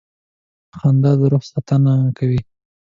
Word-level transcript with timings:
•خندا 0.77 1.11
د 1.19 1.21
روح 1.31 1.43
ساتنه 1.51 1.93
کوي. 2.17 2.41